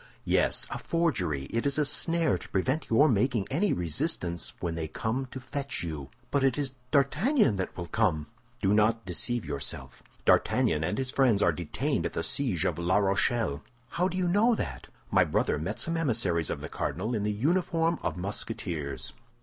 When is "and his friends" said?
10.83-11.43